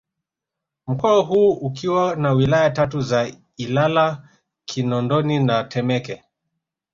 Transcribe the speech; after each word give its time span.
Mkoa 0.87 1.21
huo 1.23 1.53
ukiwa 1.53 2.15
na 2.15 2.31
Wilaya 2.31 2.69
tatu 2.69 3.01
za 3.01 3.31
Ilala 3.57 4.29
Kinondoni 4.65 5.39
na 5.39 5.63
Temeke 5.63 6.23